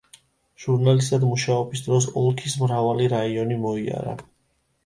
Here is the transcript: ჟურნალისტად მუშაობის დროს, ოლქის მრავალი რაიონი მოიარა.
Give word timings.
ჟურნალისტად 0.63 1.25
მუშაობის 1.33 1.85
დროს, 1.89 2.07
ოლქის 2.23 2.57
მრავალი 2.65 3.11
რაიონი 3.15 3.59
მოიარა. 3.67 4.19